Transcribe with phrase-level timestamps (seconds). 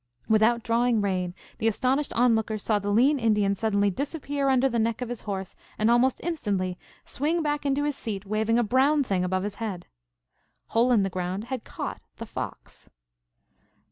[0.27, 4.99] Without drawing rein, the astonished onlookers saw the lean Indian suddenly disappear under the neck
[4.99, 9.23] of his horse and almost instantly swing back into his seat waving a brown thing
[9.23, 9.85] above his head.
[10.69, 12.89] Hole in the Ground had caught the fox.